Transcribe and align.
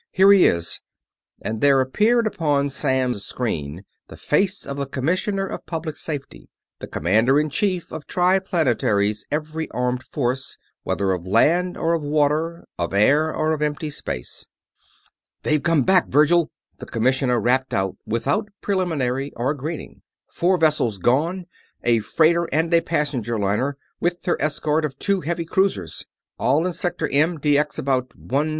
Here 0.09 0.31
he 0.31 0.47
is," 0.47 0.79
and 1.43 1.61
there 1.61 1.79
appeared 1.79 2.25
upon 2.25 2.69
Samms' 2.69 3.23
screen 3.23 3.83
the 4.07 4.17
face 4.17 4.65
of 4.65 4.77
the 4.77 4.87
Commissioner 4.87 5.45
of 5.45 5.67
Public 5.67 5.95
Safety, 5.95 6.49
the 6.79 6.87
commander 6.87 7.39
in 7.39 7.51
chief 7.51 7.91
of 7.91 8.07
Triplanetary's 8.07 9.27
every 9.29 9.69
armed 9.69 10.01
force; 10.01 10.57
whether 10.81 11.11
of 11.11 11.27
land 11.27 11.77
or 11.77 11.93
of 11.93 12.01
water, 12.01 12.65
of 12.79 12.95
air 12.95 13.31
or 13.31 13.53
of 13.53 13.61
empty 13.61 13.91
space. 13.91 14.47
"They've 15.43 15.61
come 15.61 15.83
back, 15.83 16.07
Virgil!" 16.07 16.49
The 16.79 16.87
Commissioner 16.87 17.39
rapped 17.39 17.71
out 17.71 17.95
without 18.03 18.49
preliminary 18.59 19.31
or 19.35 19.53
greeting. 19.53 20.01
"Four 20.31 20.57
vessels 20.57 20.97
gone 20.97 21.45
a 21.83 21.99
freighter 21.99 22.49
and 22.51 22.73
a 22.73 22.81
passenger 22.81 23.37
liner, 23.37 23.77
with 23.99 24.25
her 24.25 24.41
escort 24.41 24.83
of 24.83 24.97
two 24.97 25.21
heavy 25.21 25.45
cruisers. 25.45 26.07
All 26.39 26.65
in 26.65 26.73
Sector 26.73 27.07
M, 27.11 27.37
Dx 27.37 27.77
about 27.77 28.15
151. 28.15 28.49